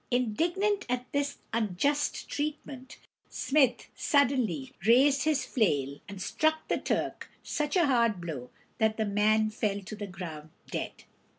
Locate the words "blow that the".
8.19-9.05